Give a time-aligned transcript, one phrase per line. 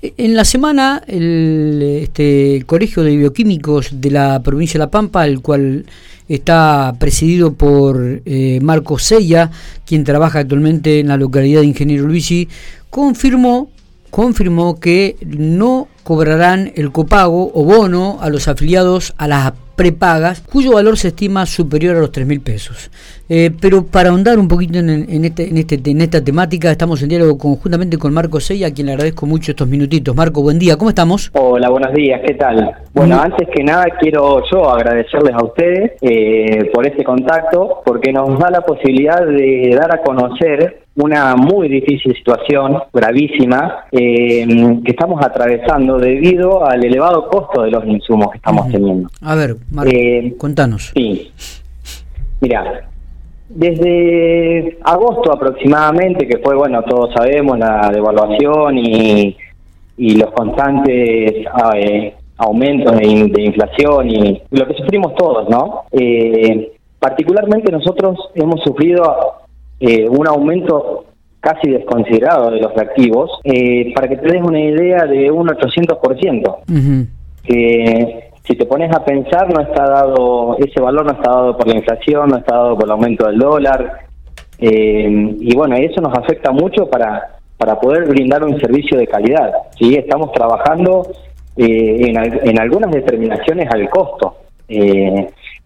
[0.00, 5.40] En la semana, el este, Colegio de Bioquímicos de la provincia de La Pampa, el
[5.40, 5.86] cual
[6.28, 9.50] está presidido por eh, Marco Sella,
[9.84, 12.48] quien trabaja actualmente en la localidad de Ingeniero Luisi,
[12.90, 13.70] confirmó,
[14.10, 20.72] confirmó que no cobrarán el copago o bono a los afiliados a las prepagas, cuyo
[20.72, 22.90] valor se estima superior a los 3 mil pesos.
[23.28, 27.10] Eh, pero para ahondar un poquito en, este, en, este, en esta temática, estamos en
[27.10, 30.16] diálogo conjuntamente con Marco Sella, a quien le agradezco mucho estos minutitos.
[30.16, 31.30] Marco, buen día, ¿cómo estamos?
[31.32, 32.74] Hola, buenos días, ¿qué tal?
[32.92, 38.36] Bueno, antes que nada quiero yo agradecerles a ustedes eh, por este contacto, porque nos
[38.36, 44.46] da la posibilidad de dar a conocer una muy difícil situación, gravísima, eh,
[44.84, 49.08] que estamos atravesando debido al elevado costo de los insumos que estamos teniendo.
[49.22, 50.92] A ver, Marco, eh, contanos.
[50.94, 51.30] Sí.
[52.40, 52.88] Mira,
[53.48, 59.36] desde agosto aproximadamente, que fue, bueno, todos sabemos, la devaluación y,
[59.96, 65.84] y los constantes eh, aumentos de, inflación y lo que sufrimos todos, ¿no?
[65.92, 69.37] Eh, particularmente nosotros hemos sufrido
[69.80, 71.04] eh, un aumento
[71.40, 76.56] casi desconsiderado de los reactivos, eh, para que te des una idea de un 800%,
[77.44, 81.68] que si te pones a pensar no está dado, ese valor no está dado por
[81.68, 84.00] la inflación, no está dado por el aumento del dólar,
[84.58, 89.52] eh, y bueno, eso nos afecta mucho para, para poder brindar un servicio de calidad.
[89.78, 89.94] ¿sí?
[89.94, 91.06] Estamos trabajando
[91.56, 94.38] en, en, algunas determinaciones al costo,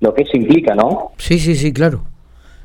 [0.00, 1.12] lo que eso implica, ¿no?
[1.16, 2.00] Sí, sí, sí, claro.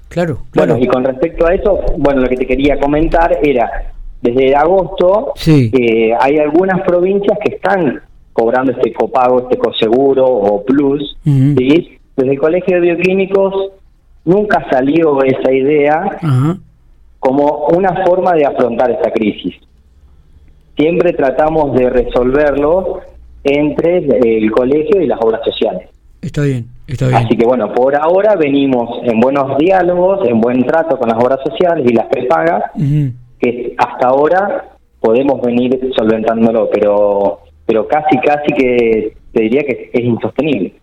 [0.10, 4.56] Claro, Bueno, y con respecto a eso, bueno, lo que te quería comentar era, desde
[4.56, 11.98] agosto eh, hay algunas provincias que están cobrando este copago, este coseguro o plus, ¿sí?
[12.16, 13.72] Desde el Colegio de Bioquímicos
[14.24, 16.18] nunca salió esa idea
[17.20, 19.56] como una forma de afrontar esta crisis.
[20.78, 23.02] Siempre tratamos de resolverlo
[23.44, 25.90] entre el colegio y las obras sociales.
[26.22, 27.26] Está bien, está bien.
[27.26, 31.40] Así que bueno, por ahora venimos en buenos diálogos, en buen trato con las obras
[31.46, 32.64] sociales y las prepagas,
[33.40, 40.04] que hasta ahora podemos venir solventándolo, pero pero casi, casi que te diría que es
[40.04, 40.76] insostenible.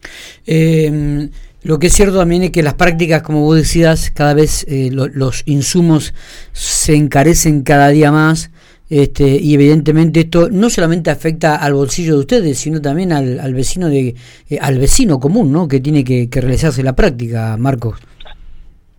[0.46, 1.28] Eh,
[1.62, 4.90] lo que es cierto también es que las prácticas, como vos decías, cada vez eh,
[4.90, 6.12] los insumos
[6.52, 8.50] se encarecen cada día más
[8.94, 13.54] este, y evidentemente esto no solamente afecta al bolsillo de ustedes, sino también al, al
[13.54, 14.14] vecino de
[14.50, 15.66] eh, al vecino común, ¿no?
[15.66, 17.98] Que tiene que, realizarse la práctica, Marcos.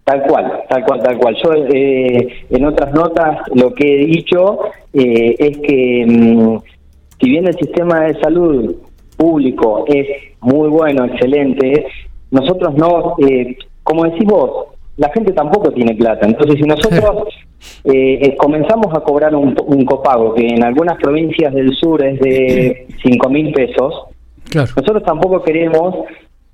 [0.04, 1.36] Tal cual, tal cual, tal cual.
[1.44, 4.62] Yo eh, en otras notas lo que he dicho
[4.94, 6.58] eh, es que mm,
[7.22, 8.76] si bien el sistema de salud
[9.16, 10.08] público es
[10.42, 11.86] muy bueno, excelente,
[12.32, 13.16] nosotros no,
[13.84, 16.26] como decís vos, la gente tampoco tiene plata.
[16.26, 17.28] Entonces, si nosotros
[17.86, 19.56] eh, eh, comenzamos a cobrar un,
[19.86, 24.06] copago que en algunas provincias del sur es de 5 mil pesos,
[24.54, 26.06] nosotros tampoco queremos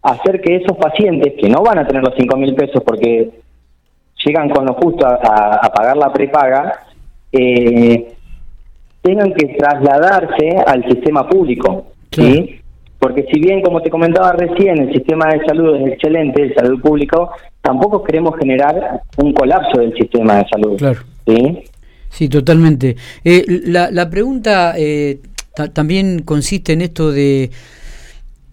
[0.01, 3.29] hacer que esos pacientes que no van a tener los 5 mil pesos porque
[4.25, 6.79] llegan con lo justo a, pagar la prepaga,
[7.31, 8.13] eh,
[9.01, 11.88] tengan que trasladarse al sistema público.
[12.11, 12.59] ¿sí?
[13.00, 16.81] Porque si bien, como te comentaba recién, el sistema de salud es excelente, el salud
[16.81, 17.31] público,
[17.69, 20.78] tampoco queremos generar un colapso del sistema de salud.
[20.78, 21.02] Claro.
[21.28, 21.59] Sí,
[22.09, 22.96] sí totalmente.
[23.24, 25.19] Eh, la, la, pregunta eh,
[25.74, 27.52] también consiste en esto de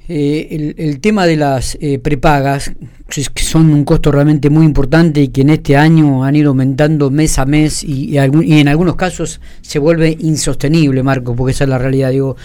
[0.08, 2.74] eh, el, tema de las prepagas,
[3.08, 7.10] que son un costo realmente muy importante y que en este año han ido aumentando
[7.10, 11.70] mes a mes y, y, en algunos casos se vuelve insostenible, Marco, porque esa es
[11.70, 12.10] la realidad.
[12.10, 12.36] Digo,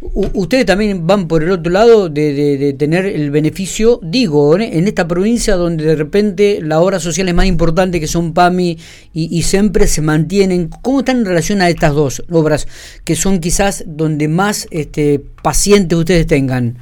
[0.00, 5.56] ustedes también van por el otro lado de, tener el beneficio, digo, en esta provincia
[5.56, 8.76] donde de repente las obras sociales más importantes que son PAMI
[9.12, 10.68] y, siempre se mantienen.
[10.82, 15.98] ¿Cómo están en relación a estas dos obras que son quizás donde más este, pacientes
[15.98, 16.76] ustedes tengan?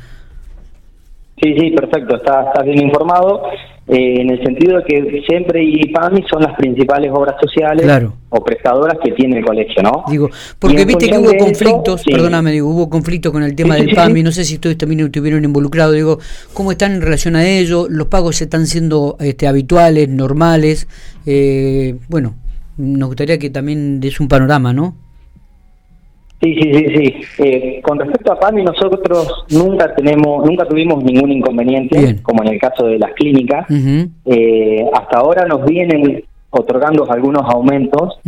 [1.40, 3.42] Sí, sí, perfecto, estás está bien informado.
[3.88, 7.86] Eh, en el sentido de que siempre y PAMI son las principales obras sociales
[8.30, 10.02] o prestadoras que tiene el colegio, ¿no?
[10.10, 14.24] Digo, porque viste que hubo conflictos, perdóname, digo, hubo conflictos con el tema del PAMI,
[14.24, 16.18] no sé si ustedes también estuvieron involucrados, digo,
[16.52, 17.86] ¿cómo están en relación a ello?
[17.88, 20.88] ¿Los pagos están siendo este, habituales, normales?
[21.24, 22.34] Eh, bueno,
[22.78, 24.96] nos gustaría que también des un panorama, ¿no?
[26.40, 27.14] Sí, sí, sí, sí.
[27.38, 32.60] Eh, con respecto a PAMI, nosotros nunca tenemos, nunca tuvimos ningún inconveniente, como en el
[32.60, 33.66] caso de las clínicas.
[33.70, 38.18] Eh, hasta ahora nos vienen otorgando algunos aumentos,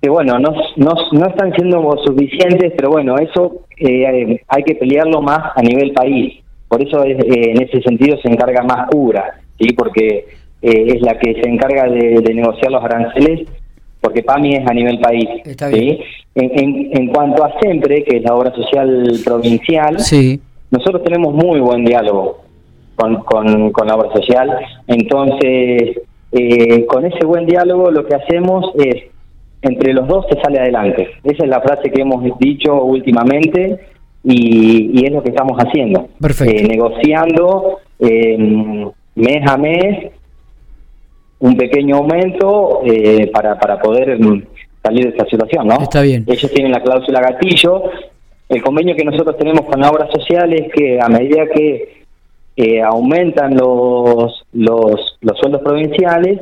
[0.00, 5.22] que bueno, no, no, no están siendo suficientes, pero bueno, eso eh, hay que pelearlo
[5.22, 6.42] más a nivel país.
[6.66, 9.72] Por eso en ese sentido se encarga más CUBRA, ¿sí?
[9.72, 10.26] porque
[10.60, 13.48] es la que se encarga de negociar los aranceles
[14.00, 15.28] porque PAMI es a nivel país.
[15.44, 15.98] Está bien.
[16.34, 20.40] En, en, cuanto a SEMPRE, que es la obra social provincial, sí.
[20.70, 22.42] nosotros tenemos muy buen diálogo
[22.94, 24.56] con, con, con la obra social,
[24.86, 25.98] entonces
[26.30, 29.04] eh, con ese buen diálogo lo que hacemos es,
[29.62, 31.08] entre los dos se sale adelante.
[31.24, 33.80] Esa es la frase que hemos dicho últimamente
[34.22, 36.08] y, es lo que estamos haciendo.
[36.20, 36.54] Perfecto.
[36.54, 40.12] Eh, negociando eh, mes a mes
[41.40, 44.42] un pequeño aumento eh, para, para poder mm,
[44.82, 45.80] salir de esta situación, ¿no?
[45.80, 46.24] Está bien.
[46.26, 47.84] Ellos tienen la cláusula gatillo.
[48.48, 52.04] El convenio que nosotros tenemos con la obra social es que a medida que
[52.56, 56.40] eh, aumentan los, los, los sueldos provinciales,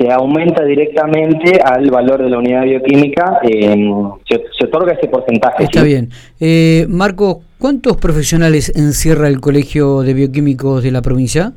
[0.00, 5.64] se aumenta directamente al valor de la unidad bioquímica, se, otorga ese porcentaje.
[5.64, 6.08] Está bien.
[6.40, 11.52] Eh, Marco, ¿cuántos profesionales encierra el Colegio de Bioquímicos de la provincia?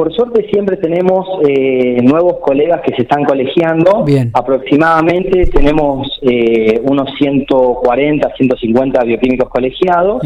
[0.00, 4.02] Por suerte siempre tenemos eh, nuevos colegas que se están colegiando.
[4.02, 4.30] Bien.
[4.32, 10.22] Aproximadamente tenemos eh, unos 140, 150 bioquímicos colegiados.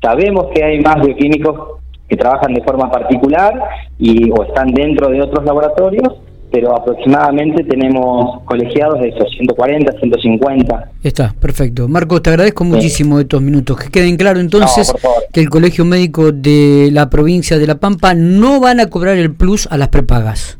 [0.00, 3.60] Sabemos que hay más bioquímicos que trabajan de forma particular
[3.98, 6.20] y o están dentro de otros laboratorios,
[6.50, 10.90] pero aproximadamente tenemos colegiados de esos 140, 150.
[11.02, 11.88] Está, perfecto.
[11.88, 13.78] Marcos, te agradezco muchísimo estos minutos.
[13.78, 14.92] Que queden claro entonces
[15.32, 19.32] que el Colegio Médico de la provincia de La Pampa no van a cobrar el
[19.34, 20.58] plus a las prepagas.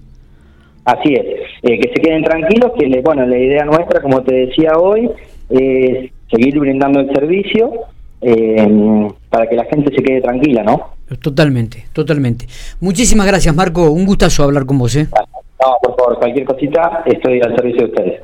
[0.84, 1.26] Así es,
[1.62, 5.10] eh, que se queden tranquilos, que bueno, la idea nuestra, como te decía hoy,
[5.50, 7.70] es seguir brindando el servicio
[8.22, 10.90] eh, para que la gente se quede tranquila, ¿no?
[11.20, 12.46] Totalmente, totalmente.
[12.80, 13.90] Muchísimas gracias, Marco.
[13.90, 14.94] Un gustazo hablar con vos.
[14.96, 15.08] ¿eh?
[15.62, 18.18] No, por favor, cualquier cosita, estoy al servicio de ustedes.